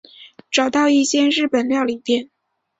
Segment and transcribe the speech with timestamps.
[0.49, 2.31] 找到一间日本料理店